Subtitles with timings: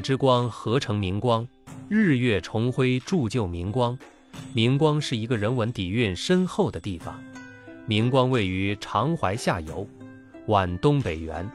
[0.00, 1.46] 之光合成明光，
[1.88, 3.98] 日月重辉铸就明光。
[4.52, 7.22] 明光是一个人文底蕴深厚的地方。
[7.86, 9.88] 明光位于长淮下游，
[10.46, 11.48] 皖东北缘，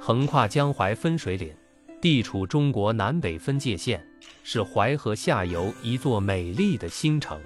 [0.00, 1.52] 横跨江淮分水岭，
[2.00, 4.06] 地处中国南北分界线，
[4.42, 7.40] 是淮河下游一座美丽的新城。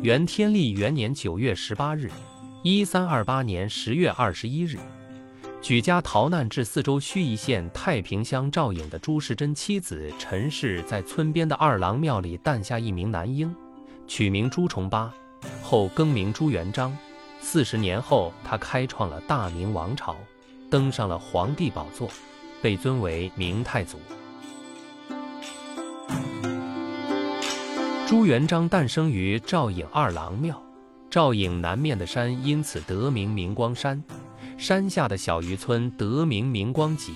[0.00, 2.10] 元天历元年九月十八日，
[2.62, 4.78] 一三二八年十月二十一日。
[5.60, 13.54] 举家逃难至四周盱眙县太平乡赵颖的朱世珍妻子陈氏，在村边的二郎庙里诞下一名男婴，
[14.06, 15.12] 取名朱重八，
[15.62, 16.96] 后更名朱元璋。
[17.40, 20.16] 四十年后，他开创了大明王朝，
[20.70, 22.08] 登上了皇帝宝座，
[22.62, 23.98] 被尊为明太祖。
[28.06, 30.62] 朱元璋诞生于赵颖二郎庙，
[31.10, 34.02] 赵颖南面的山因此得名明光山。
[34.58, 37.14] 山下的小渔村得名明光集，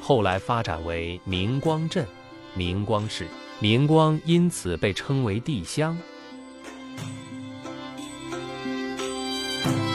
[0.00, 2.06] 后来发展为明光镇、
[2.54, 3.26] 明光市。
[3.60, 5.96] 明光因此被称为地乡。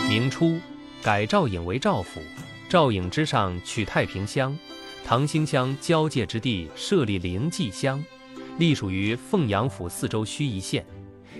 [0.07, 0.59] 明初，
[1.01, 2.21] 改赵颖为赵府，
[2.69, 4.55] 赵颖之上取太平乡、
[5.03, 8.01] 唐兴乡交界之地，设立灵济乡，
[8.59, 10.85] 隶属于凤阳府四周盱眙县，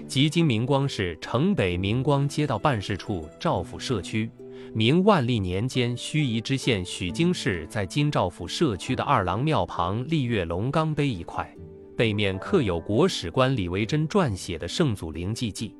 [0.07, 4.27] 即今明光市城北明光街道办事处赵府社区。
[4.73, 11.49] 明万历年间，盱眙知县许经世在金兆府社区的二郎庙旁立月龙冈碑一块，
[11.95, 15.73] 背面刻有国史官李维珍撰写的《圣祖灵记记》，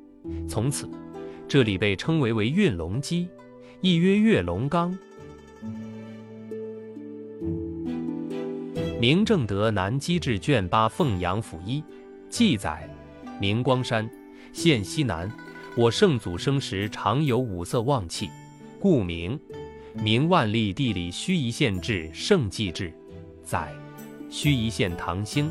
[0.48, 0.88] 从此
[1.46, 3.28] 这里被称为为运龙基，
[3.80, 4.96] 亦曰月龙冈。
[8.98, 11.84] 明正德南基志卷八凤阳府一
[12.30, 12.88] 记载：
[13.38, 14.08] 明光山
[14.54, 15.30] 县西南，
[15.76, 18.30] 我圣祖生时常有五色旺气。
[18.88, 19.36] 故名，
[19.94, 22.92] 明万历地理盱眙县志圣纪志
[23.42, 23.74] 载，
[24.30, 25.50] 盱眙县唐兴、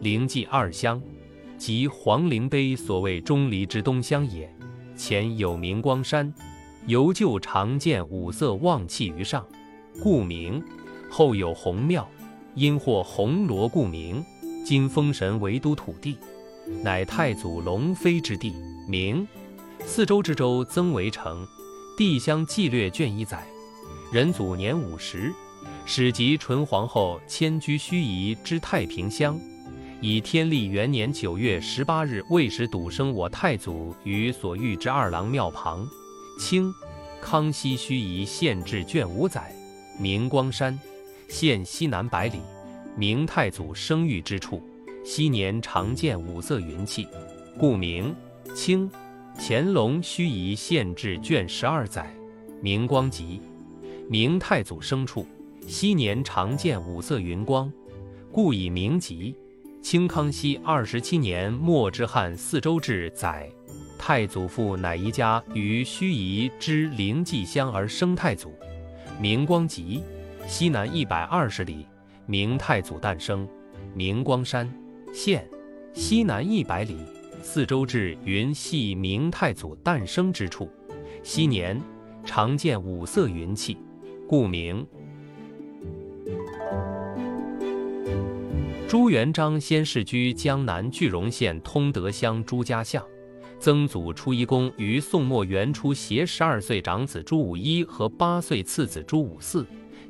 [0.00, 1.00] 灵济二乡，
[1.56, 4.52] 即黄陵碑所谓钟离之东乡也。
[4.96, 6.34] 前有明光山，
[6.88, 9.46] 由旧常见五色旺气于上，
[10.02, 10.60] 故名。
[11.08, 12.10] 后有红庙，
[12.56, 14.20] 因获红罗故名。
[14.66, 16.18] 今封神为都土地，
[16.82, 18.52] 乃太祖龙飞之地，
[18.88, 19.24] 名。
[19.86, 21.46] 四周之州增为城。
[21.96, 23.46] 《帝乡纪略》卷一载，
[24.10, 25.32] 仁祖年五十，
[25.86, 29.38] 始即纯皇后迁居盱眙之太平乡。
[30.00, 35.86] 以天历元年九月十八日未时笃生我太祖于所遇之二郎庙旁。
[36.36, 36.74] 清
[37.22, 39.54] 康熙盱眙县志卷五载，
[39.96, 40.76] 明光山
[41.28, 42.40] 县西南百里，
[42.96, 44.60] 明太祖生育之处。
[45.04, 47.06] 昔年常见五色云气，
[47.56, 48.12] 故名。
[48.52, 48.90] 清。
[49.36, 52.14] 乾隆盱眙县志卷十二载，
[52.62, 53.40] 明光集，
[54.08, 55.26] 明太祖生处，
[55.66, 57.70] 昔年常见五色云光，
[58.32, 59.34] 故以明集。
[59.82, 63.50] 清康熙二十七年末之汉四周志载，
[63.98, 68.54] 太祖父乃一家于盱眙之灵济乡而生太祖，
[69.20, 70.02] 明光集。
[70.46, 71.86] 西南一百二十里，
[72.26, 73.46] 明太祖诞生，
[73.94, 74.72] 明光山
[75.12, 75.46] 县
[75.92, 76.96] 西南一百里。
[77.46, 80.68] 四周至云系明太祖诞生之处，
[81.22, 81.78] 昔年
[82.24, 83.76] 常见五色云气，
[84.26, 84.84] 故名。
[88.88, 93.04] 朱元璋先世居江南句容县通德乡朱家巷，
[93.60, 99.64] 曾祖初一公于宋末元初携十二岁长子朱武一和八岁次子朱武四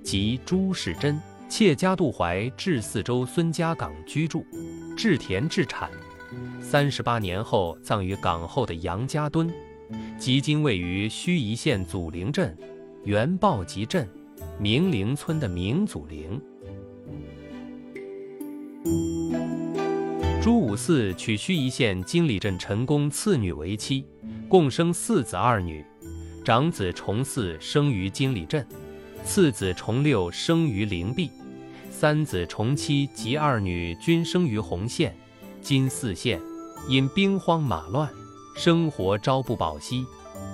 [0.05, 4.47] 及朱世珍妾家杜怀至四周孙家岗居住，
[4.97, 5.91] 置田置产。
[6.67, 9.53] 三十八年后，葬于港后的杨家墩，
[10.19, 12.57] 即今位于盱眙县祖陵镇
[13.05, 14.09] 原豹集镇
[14.59, 16.41] 明陵村的明祖陵。
[20.43, 24.07] 朱五四娶盱眙县金里镇陈公次女为妻，
[24.49, 25.85] 共生四子二女。
[26.43, 28.67] 长子重四生于金里镇，
[29.23, 31.31] 次子重六生于灵璧，
[31.91, 35.15] 三子重七及二女均生于洪县。
[35.61, 36.39] 金四县
[36.87, 38.07] 因兵荒马乱，
[38.55, 40.05] 生活朝不保夕。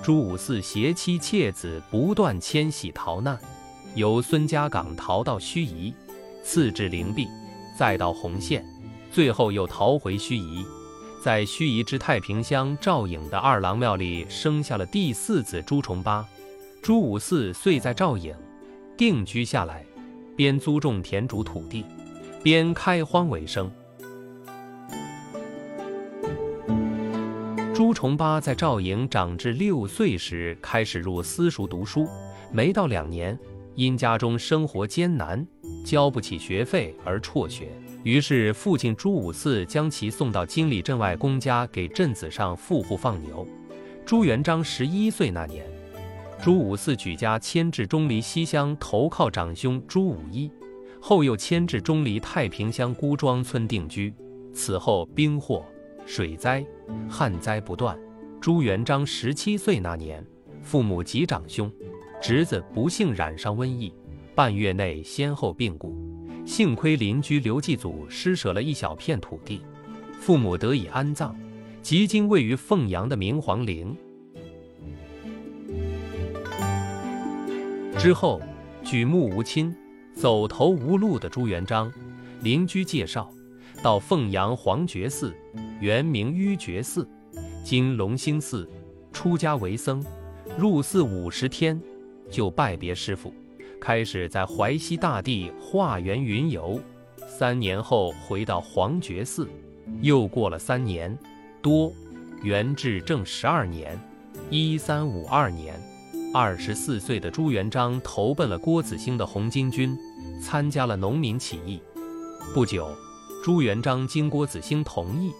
[0.01, 3.37] 朱五四携妻妾子不断迁徙逃难，
[3.95, 5.93] 由孙家岗逃到盱眙，
[6.41, 7.27] 次至灵璧，
[7.77, 8.65] 再到洪县，
[9.11, 10.65] 最后又逃回盱眙，
[11.21, 16.25] 在盱眙之太平乡赵颖的二郎庙里生下了第四子朱重八。
[16.81, 18.33] 朱五四遂在赵颖
[18.95, 19.85] 定居下来，
[20.37, 21.83] 边租种田主土地，
[22.41, 23.69] 边开荒为生。
[27.81, 32.07] 朱重八在赵颖长至六岁时开始入私塾读书，
[32.51, 33.35] 没到两年，
[33.73, 35.43] 因家中生活艰难，
[35.83, 37.69] 交不起学费而辍学。
[38.03, 43.47] 于是父亲朱五四将其送到金里镇外公家给镇子上富户放牛。
[44.05, 45.65] 朱元璋十一岁那年，
[46.39, 50.51] 朱五四举家迁至钟离西乡投靠长兄朱五一，
[50.99, 54.13] 后又迁至钟离太平乡孤庄村定居。
[54.53, 55.65] 此后兵祸、
[56.05, 56.65] 水灾、
[57.09, 57.97] 旱灾不断。
[58.39, 60.25] 朱元璋十七岁那年，
[60.61, 61.71] 父母及长兄、
[62.21, 63.93] 侄子不幸染上瘟疫，
[64.33, 65.95] 半月内先后病故。
[66.43, 69.61] 幸亏邻居刘继祖施舍了一小片土地，
[70.19, 71.35] 父母得以安葬，
[71.83, 73.95] 即今位于凤阳的明皇陵。
[77.99, 78.41] 之后，
[78.83, 79.73] 举目无亲、
[80.15, 81.93] 走投无路的朱元璋，
[82.41, 83.31] 邻居介绍
[83.81, 85.33] 到凤阳黄觉寺
[85.81, 87.07] （原名玉觉寺，
[87.63, 88.69] 今隆兴寺）
[89.11, 90.03] 出家为僧，
[90.55, 91.81] 入寺五十天，
[92.29, 93.33] 就拜别师傅。
[93.79, 96.79] 开始在淮西大地化缘云游，
[97.27, 99.49] 三年后回到黄觉寺，
[100.01, 101.17] 又过了三年
[101.59, 101.91] 多，
[102.43, 103.99] 元至正十二年，
[104.51, 105.73] 一三五二年，
[106.31, 109.97] 二十四岁的朱元璋投奔了郭子兴的红巾军，
[110.39, 111.81] 参加了农民起义。
[112.53, 112.95] 不久，
[113.43, 115.33] 朱元璋经郭子兴同意，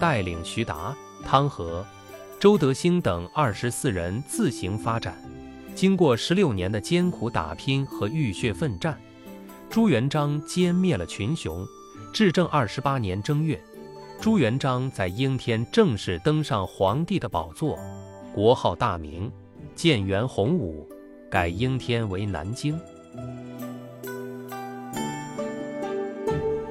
[0.00, 1.84] 带领徐达、汤和、
[2.40, 5.14] 周德兴等二十四人自行发展。
[5.74, 8.98] 经过十六年的艰苦打拼和浴血奋战，
[9.68, 11.66] 朱元璋歼灭了群雄。
[12.14, 13.62] 至正二十八年正月，
[14.18, 17.78] 朱元璋在应天正式登上皇帝的宝座，
[18.34, 19.30] 国号大明，
[19.74, 20.88] 建元洪武，
[21.30, 22.80] 改应天为南京。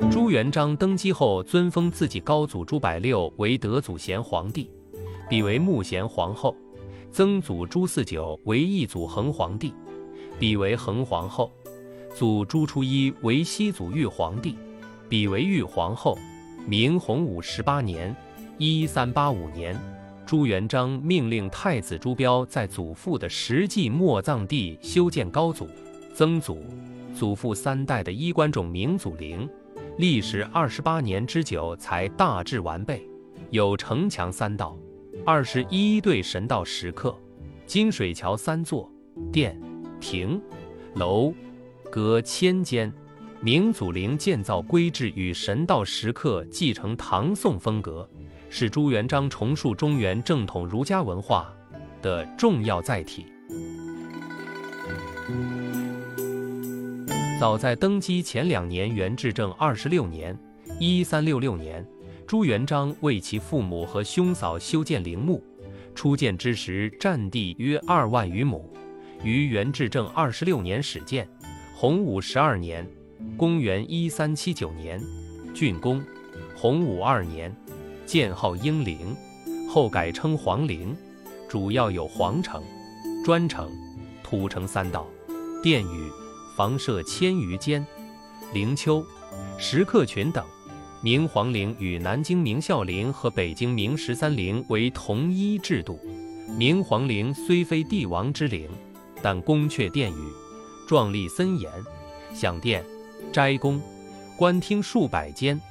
[0.10, 4.70] 朱元璋登基后，尊封自己高祖朱百六为德祖贤皇帝，
[5.30, 6.56] 比为穆贤皇后。
[7.12, 9.74] 曾祖朱四九为义祖恒皇帝，
[10.40, 11.52] 比为恒皇后；
[12.16, 14.56] 祖朱初一为西祖玉皇帝，
[15.10, 16.18] 比为玉皇后。
[16.66, 18.16] 明洪武十八年
[18.58, 19.78] （一三八五年），
[20.26, 25.68] 朱元璋命令太子朱标在祖父的实际墓葬地修建高祖、
[26.14, 26.64] 曾祖、
[27.14, 29.48] 祖父三代的衣冠冢明祖陵，
[29.98, 33.10] 历时二十八年之久才大致完备，
[33.50, 34.78] 有城墙三道。
[35.26, 37.18] 二十一对神道石刻，
[37.66, 38.88] 金水桥三座，
[39.34, 39.60] 殿、
[40.00, 40.40] 亭、
[40.94, 41.34] 楼，
[41.90, 42.94] 阁千间。
[43.42, 48.08] 明祖陵建造规制与神道石刻继承唐宋风格，
[48.52, 51.52] 是朱元璋重塑中原正统儒家文化
[52.04, 53.26] 的重要载体。
[57.40, 60.36] 早在登基前两年，元至正二十六年
[60.82, 61.86] （一三六六年）。
[62.26, 65.44] 朱元璋为其父母和兄嫂修建陵墓，
[65.94, 68.68] 初建之时占地约二万余亩，
[69.24, 71.30] 于元至正二十六年始建。
[71.76, 72.84] 洪武十二年
[73.38, 75.00] （公元一三七九年）
[75.54, 76.04] 竣工。
[76.56, 77.56] 洪武二年
[78.04, 79.16] 建号英陵，
[79.70, 80.98] 后改称皇陵，
[81.48, 82.64] 主要有皇城、
[83.24, 83.70] 砖城、
[84.24, 85.08] 土城三道，
[85.62, 86.12] 殿宇、
[86.58, 87.86] 房舍千余间，
[88.52, 89.06] 陵丘、
[89.60, 90.44] 石刻群等。
[91.04, 96.00] 明皇陵与南京明孝陵和北京明十三陵为同一制度。
[96.58, 98.68] 明皇陵虽非帝王之陵，
[99.22, 100.32] 但宫阙殿宇
[100.88, 101.72] 壮丽森严，
[102.34, 102.84] 享殿、
[103.32, 103.80] 斋宫、
[104.36, 105.62] 官厅数百间。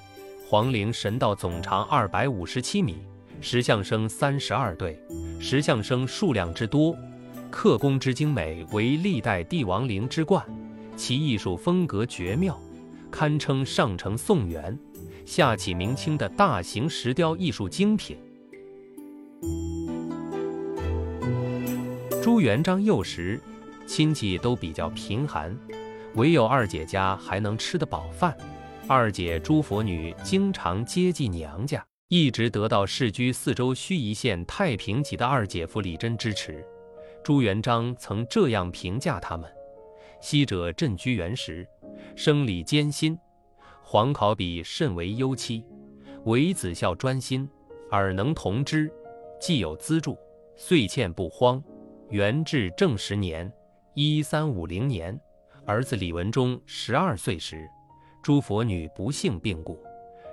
[0.48, 2.98] 皇陵神道总长二百五十七米，
[3.40, 4.96] 石像生三十二对，
[5.40, 6.96] 石像生数量之多，
[7.50, 10.46] 刻工之精美，为历代帝王陵之冠。
[10.96, 12.60] 其艺术风格绝妙，
[13.10, 14.76] 堪称上承宋元。
[15.24, 18.16] 下启明清的大型石雕艺术精品。
[22.22, 23.40] 朱元璋幼时，
[23.86, 25.56] 亲戚都比较贫寒，
[26.14, 28.36] 唯有二姐家还能吃得饱饭。
[28.88, 36.64] 二姐朱佛女经常接济娘家，一直得到世居四周盱眙县太平集的二姐夫李真支持。
[37.24, 39.50] 朱元璋曾这样评价他们：
[40.20, 41.66] 昔者镇居元时，
[42.14, 43.18] 生理艰辛。
[43.82, 45.64] 皇考比甚为忧戚，
[46.24, 47.48] 唯子孝专心，
[47.90, 48.90] 尔能同之，
[49.40, 50.18] 既有资助，
[50.56, 51.62] 遂欠不荒。
[52.10, 53.52] 元至正十年
[53.94, 55.18] （一三五零年），
[55.64, 57.68] 儿子李文忠十二岁时，
[58.22, 59.80] 诸佛女不幸病故。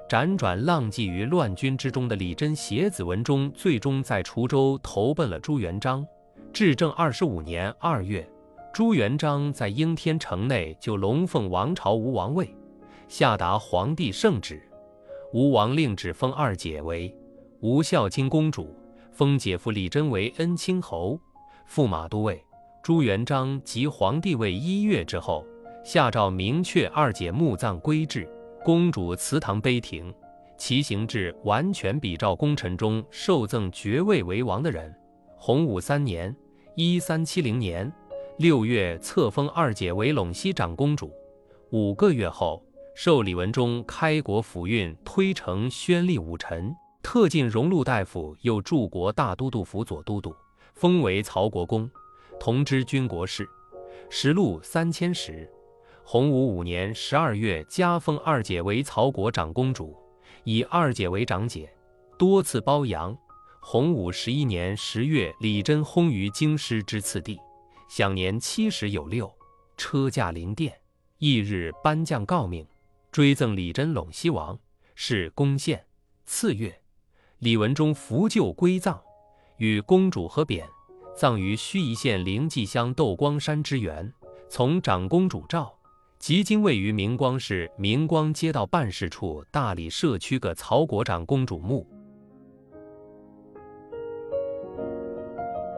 [0.09, 6.05] 辗转浪迹于乱军之中的李真携子文忠，最终在滁州投奔了朱元璋。
[6.51, 8.27] 至正二十五年二月，
[8.73, 12.49] 朱元璋在应天城内就龙凤王朝吴王位。
[13.07, 14.67] 下达皇帝圣旨，
[15.31, 17.15] 吴王令旨封二姐为
[17.59, 18.75] 吴孝金公主，
[19.11, 21.19] 封姐夫李真为恩亲侯，
[21.69, 22.43] 驸马都尉，
[22.81, 25.45] 朱元璋即皇帝位一月之后，
[25.83, 28.27] 下诏明确二姐墓葬规制，
[28.65, 30.11] 公主祠堂碑亭，
[30.57, 34.91] 其形制完全比照功臣中受赠爵位为王的人。
[35.37, 36.35] 洪武三年
[36.75, 37.91] （一三七零年）
[38.37, 41.13] 六月，册封二姐为陇西长公主。
[41.69, 50.35] 五个月后，受李文忠开国府运推承宣历武臣，特进荣禄大夫，又驻国大都督府左都督，
[50.73, 51.87] 封为曹国公，
[52.39, 53.47] 同知军国事，
[54.09, 55.47] 实禄三千石。
[56.03, 59.95] 洪武五年十二月，加封二姐为曹国长公主，
[60.43, 61.71] 以二姐为长姐，
[62.17, 63.15] 多次褒扬。
[63.61, 67.39] 洪武十一年十月，李真薨于京师之次第，
[67.95, 69.31] 享年七十有六，
[69.77, 70.73] 车驾临殿。
[71.19, 72.65] 翌日颁降诰命，
[73.11, 74.57] 追赠李真陇西王，
[74.95, 75.85] 是公献。
[76.25, 76.81] 次月，
[77.37, 78.99] 李文忠扶柩归葬，
[79.57, 80.65] 与公主合匾，
[81.15, 84.11] 葬于盱眙县灵济乡窦光山之原。
[84.49, 85.71] 从长公主诏，
[86.17, 91.87] 即今位于明光市明光街道办事处大理社区个曹国长公主墓。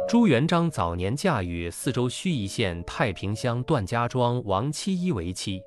[0.07, 5.59] 朱元璋早年嫁与四周盱眙县太平乡段家庄王七一为妻。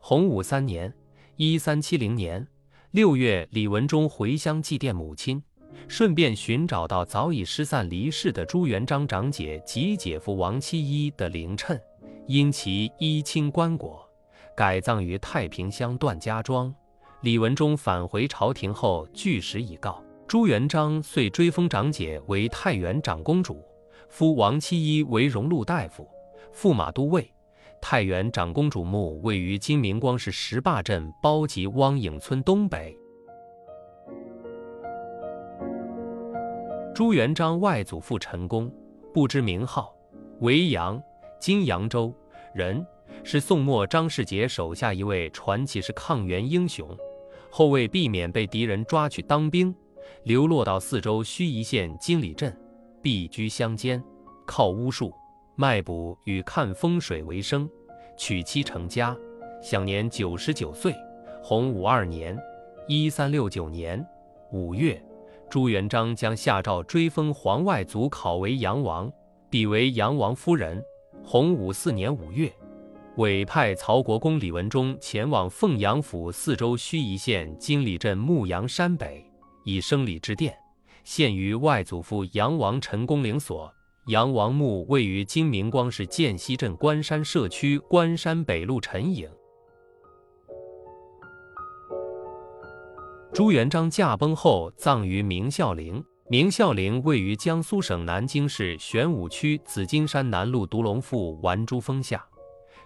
[0.00, 0.92] 洪武三年
[1.34, 2.46] （一三七零年）
[2.92, 5.42] 六月，李文忠回乡祭奠母亲，
[5.88, 11.76] 顺便寻找到早已失散离世的朱元璋长姐及姐夫王七一的灵谶，
[12.28, 13.98] 因其衣轻棺椁，
[14.56, 16.72] 改葬于太平乡段家庄。
[17.22, 23.60] 李文忠返回朝廷后，据实已告，朱元璋遂追封长姐为太原长公主。
[24.10, 26.06] 夫王七一为荣禄大夫、
[26.52, 27.32] 驸马都尉。
[27.80, 32.94] 太原长公主墓位于今明光市石坝镇包集汪影村东北。
[36.92, 38.70] 朱元璋外祖父陈宫，
[39.14, 39.94] 不知名号，
[40.40, 41.00] 为扬
[41.40, 42.12] （今扬州）
[42.52, 42.84] 人，
[43.22, 46.86] 是宋末张世杰手下一位传奇式抗元英雄。
[47.48, 49.74] 后为避免被敌人抓去当兵，
[50.24, 52.54] 流落到四周盱眙县金里镇。
[53.02, 54.02] 避居乡间，
[54.46, 55.12] 靠巫术、
[55.56, 57.68] 卖卜与看风水为生，
[58.16, 59.16] 娶妻成家，
[59.62, 60.94] 享年九十九岁。
[61.42, 62.38] 洪武二年
[62.86, 64.04] （一三六九年）
[64.52, 65.02] 五月，
[65.48, 69.10] 朱元璋将下诏追封皇外祖考为杨王，
[69.48, 70.82] 比为杨王夫人。
[71.24, 72.52] 洪武四年五月，
[73.16, 79.24] 委派曹国公李文忠前往凤阳府四周盱眙县金里镇牧羊山北，
[79.64, 80.54] 以生礼之殿。
[81.04, 83.72] 献于外祖父杨王陈公陵所，
[84.06, 89.28] 杨王墓位于今明光市涧西镇关山社区关山北路陈营。
[93.32, 96.04] 朱元璋驾崩后，葬于明孝陵。
[96.28, 102.24] 明孝陵位于江苏省南京市玄武区紫金山南路独龙赋玩珠峰下，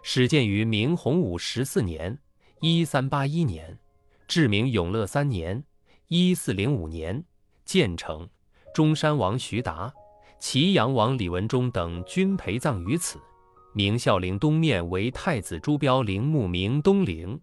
[0.02, 2.18] 始建于明洪武十四年
[2.62, 3.78] （一三八一年），
[4.26, 5.62] 至明永乐三年
[6.08, 7.22] （一四零五年）。
[7.64, 8.28] 建成，
[8.74, 9.92] 中山王徐达、
[10.38, 13.18] 祁阳王李文忠等均陪葬于此。
[13.72, 17.40] 明孝陵东面为太子朱标陵墓明东陵。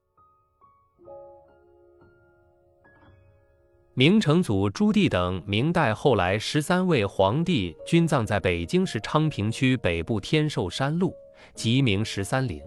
[3.94, 11.14] 明成祖朱棣等明代后来十三位皇帝均葬在北京市昌平区北部天寿山路，
[11.54, 12.64] 即明十三陵。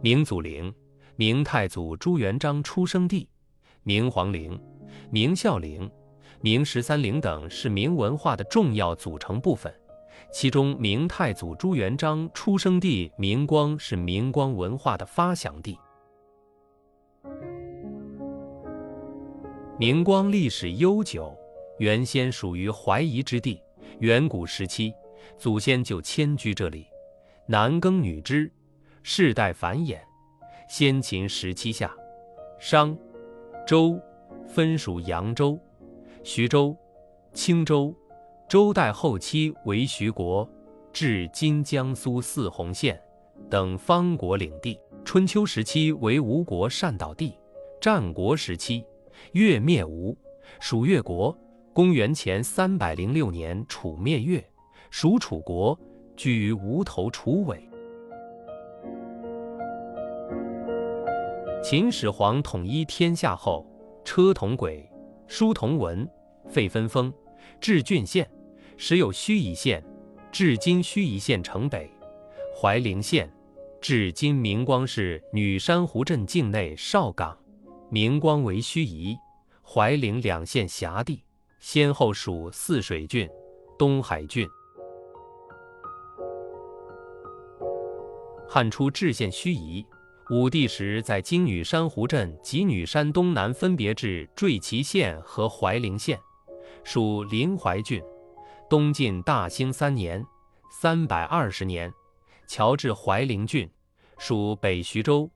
[0.00, 0.74] 明祖陵，
[1.16, 3.28] 明太祖朱元璋出生地。
[3.90, 4.56] 明皇陵、
[5.10, 5.90] 明孝陵、
[6.40, 9.74] 明十三陵等是明文化的重要组成部分，
[10.32, 15.76] 其中明太祖朱元璋出生地明光是明光文化的发祥地。
[19.76, 21.36] 明光历史悠久，
[21.80, 23.60] 原先属于淮夷之地，
[23.98, 24.94] 远古时期
[25.36, 26.86] 祖先就迁居这里，
[27.44, 28.48] 男耕女织，
[29.02, 29.98] 世代繁衍。
[30.68, 31.92] 先秦时期下，
[32.60, 32.96] 商。
[33.66, 34.00] 周
[34.46, 35.58] 分属扬州、
[36.24, 36.76] 徐州、
[37.32, 37.94] 青州。
[38.48, 40.48] 周代后期为徐国，
[40.92, 43.00] 至今江苏泗洪县
[43.48, 44.76] 等方国领地。
[45.04, 47.38] 春秋时期为吴国善岛地。
[47.80, 48.84] 战国时期，
[49.34, 50.18] 越灭吴，
[50.58, 51.36] 属越国。
[51.72, 54.44] 公元前三百零六年，楚灭越，
[54.90, 55.78] 属楚国，
[56.16, 57.69] 居于吴头楚尾。
[61.62, 63.66] 秦始皇统一天下后，
[64.02, 64.90] 车同轨，
[65.26, 66.08] 书同文，
[66.48, 67.12] 废分封，
[67.60, 68.28] 置郡县，
[68.78, 69.84] 时有盱眙县，
[70.32, 71.86] 至今盱眙县城北；
[72.58, 73.30] 怀陵县，
[73.78, 77.36] 至今明光市女山湖镇境内少岗。
[77.90, 79.14] 明光为盱眙、
[79.62, 81.22] 怀陵两县辖地，
[81.58, 83.28] 先后属泗水郡、
[83.78, 84.48] 东海郡。
[88.48, 89.84] 汉初置县盱眙，
[90.30, 96.20] 武帝时在今女山湖镇及女山东南分别置坠旗县和怀陵县，
[96.84, 98.00] 属临淮郡。
[98.68, 100.24] 东晋大兴三年
[100.70, 101.92] （三百二十年），
[102.46, 103.68] 侨置怀陵郡，
[104.18, 105.28] 属北徐州。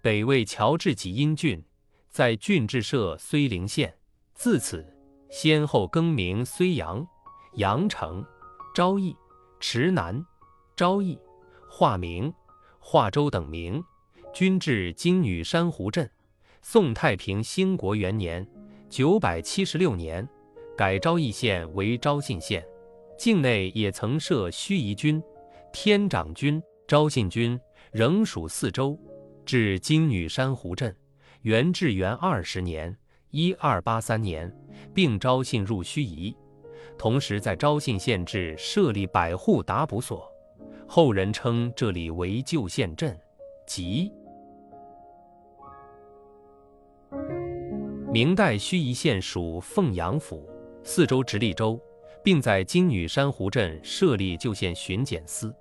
[0.00, 1.62] 北魏侨置济阴郡，
[2.08, 3.94] 在郡治设睢陵县。
[4.32, 4.82] 自此，
[5.30, 7.06] 先后更名睢阳、
[7.56, 8.24] 阳城、
[8.74, 9.14] 昭义、
[9.60, 10.24] 池南、
[10.74, 11.18] 昭义、
[11.68, 12.32] 化名、
[12.78, 13.84] 化州等名，
[14.32, 16.08] 均至今女山湖镇。
[16.62, 18.46] 宋太平兴国元年
[18.90, 20.28] （九百七十六年），
[20.76, 22.64] 改昭义县为昭信县。
[23.16, 25.20] 境内也曾设盱眙军、
[25.72, 27.58] 天长军、昭信军，
[27.90, 28.98] 仍属四州。
[29.44, 30.94] 至今女山湖镇，
[31.42, 32.96] 元至元二十年
[33.30, 34.54] （一二八三年），
[34.94, 36.34] 并招信入盱眙。
[36.96, 40.30] 同时在昭信县治设立百户打捕所，
[40.86, 43.18] 后人称这里为旧县镇。
[43.68, 44.10] 即
[48.10, 50.48] 明代盱眙县属凤阳府，
[50.82, 51.78] 四州直隶州。
[52.24, 55.54] 并在今女山湖镇设立旧县巡检司。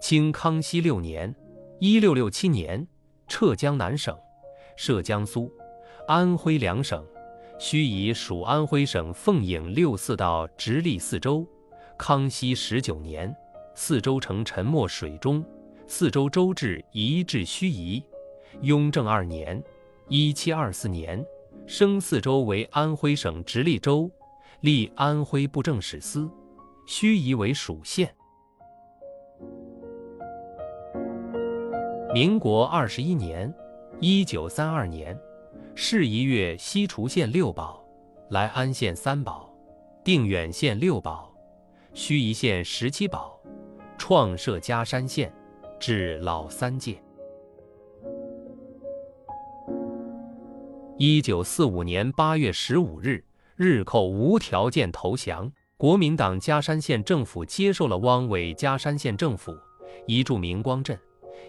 [0.00, 1.32] 清康熙六年
[1.78, 2.84] （一六六七年），
[3.28, 4.16] 撤江南省，
[4.76, 5.52] 设江苏、
[6.08, 7.04] 安徽两省。
[7.58, 11.46] 盱眙属安徽省凤颍六四道直隶四州。
[11.96, 13.32] 康熙十九年，
[13.74, 15.44] 四州城沉没水中，
[15.94, 18.02] 四州州治移至盱眙。
[18.62, 19.62] 雍正二年
[20.08, 21.22] （一七二四年），
[21.68, 24.10] 升四州为安徽省直隶州。
[24.62, 26.26] 立安徽布政使司，
[26.88, 28.10] 盱眙为属县。
[32.14, 33.54] 民国二十一年
[34.00, 35.14] （一九三二年），
[35.76, 37.84] 市一月西滁县六堡，
[38.30, 39.54] 来安县三堡，
[40.02, 41.30] 定远县六堡，
[41.92, 43.38] 盱眙县十七堡，
[43.98, 45.30] 创设嘉山县，
[45.82, 47.02] 至老三届。
[50.96, 53.24] 一九四五年八月十五日。
[53.56, 59.52] 日寇无条件投降，国民党嘉山县政府接受了汪伪嘉山县政府，
[60.06, 60.96] 移驻明光镇。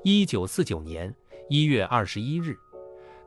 [0.04, 1.14] 一九四九年
[1.48, 2.58] 一月二十一日，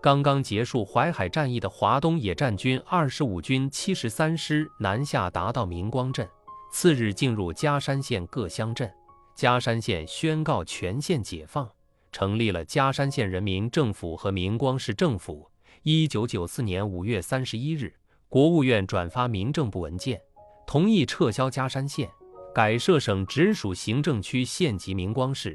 [0.01, 6.29] 刚刚结束淮海战役的华东野战军二十五军七十三师南下，达到明光镇，
[6.73, 8.93] 次日进入嘉山县各乡镇。
[9.37, 11.71] 嘉山县宣告全县解放，
[12.11, 15.51] 成立了嘉山县人民政府和明光市政府。
[15.83, 17.93] 一九九四年五月三十一日。
[18.31, 20.19] 国务院转发民政部文件，
[20.67, 22.09] 同意撤销嘉山县，
[22.55, 25.55] 改设省直属行政区县级明光市。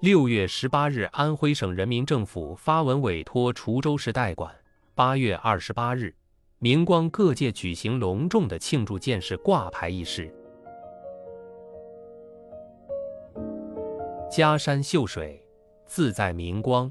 [0.00, 4.54] 六月十八日，安徽省人民政府发文委托滁州市代管。
[4.94, 6.14] 八月二十八日，
[6.58, 10.30] 明光各界举行隆重的庆祝建市挂牌仪式。
[14.34, 15.44] 家山秀水，
[15.86, 16.90] 自在明光，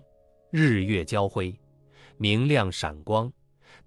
[0.51, 1.59] 日月交辉，
[2.17, 3.33] 明亮闪光。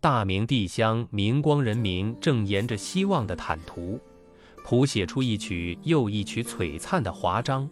[0.00, 4.00] 大明帝乡明光人民正沿着希望的坦途，
[4.64, 7.70] 谱写出一曲又一曲璀璨的华章。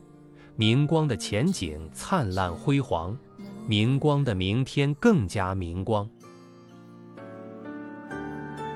[0.54, 3.18] 明光的前景灿烂辉煌，
[3.66, 6.08] 明光的明天更加明光。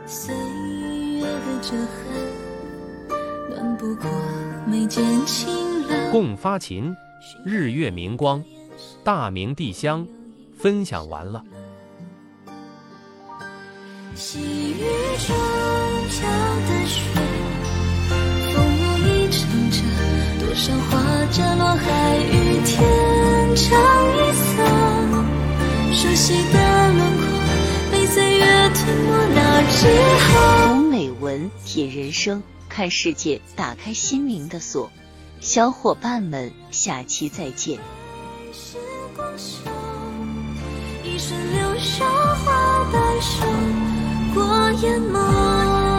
[0.05, 4.11] 岁月的折痕，暖不过
[4.67, 5.56] 眉间清冷。
[6.11, 6.95] 共发琴，
[7.45, 8.43] 日月明光，
[9.05, 10.07] 大明帝乡，
[10.57, 11.43] 分享完了。
[14.15, 14.81] 细雨
[15.27, 15.37] 中
[16.09, 16.29] 飘
[16.67, 17.01] 的雪，
[18.55, 19.77] 风舞一场着，
[20.41, 20.91] 多少花
[21.33, 22.33] 着落海与
[22.65, 22.75] 天
[23.55, 23.67] 长
[24.17, 24.47] 一色。
[25.93, 26.57] 熟悉的
[26.93, 27.23] 轮廓
[27.91, 29.39] 被岁月吞没那
[29.71, 29.79] 之
[30.25, 30.35] 后。
[30.75, 34.91] 读美文，品人生，看世界，打开心灵的锁。
[35.57, 37.79] 小伙伴们，下期再见。
[38.53, 38.77] 时
[39.17, 39.71] 光手，
[41.03, 43.47] 一瞬流沙花瓣手。
[44.35, 45.96] 过眼眸。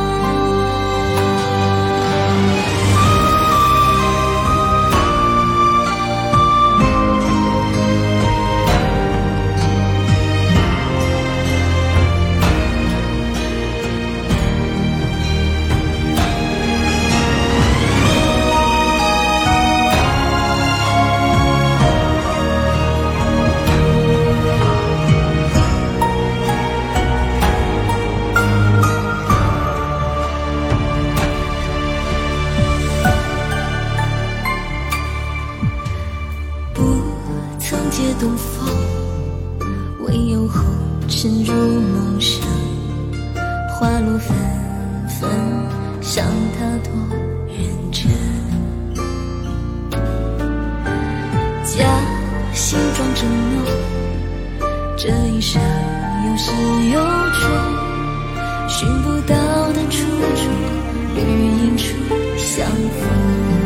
[58.79, 59.35] 寻不到
[59.73, 60.51] 的出处，
[61.15, 61.95] 绿荫处
[62.37, 63.56] 相逢。